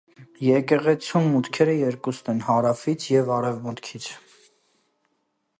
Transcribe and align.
Եկեղեցու 0.45 1.21
մուտքերը 1.33 1.75
երկուսն 1.81 2.33
են՝ 2.35 2.41
հարավից 2.49 3.07
և 3.17 3.33
արևմուտքից։ 3.39 4.13